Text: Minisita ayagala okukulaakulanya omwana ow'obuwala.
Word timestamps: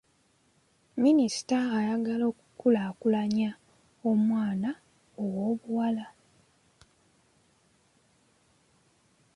Minisita 1.03 1.57
ayagala 1.79 2.23
okukulaakulanya 2.31 3.51
omwana 4.11 4.71
ow'obuwala. 5.23 6.05